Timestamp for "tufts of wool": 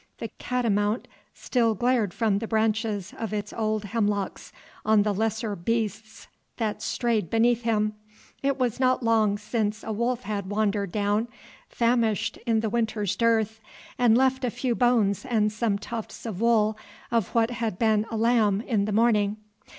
15.77-16.75